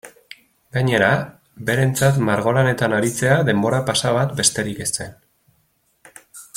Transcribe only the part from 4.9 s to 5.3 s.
zen.